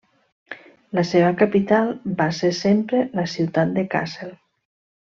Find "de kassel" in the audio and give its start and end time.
3.81-4.37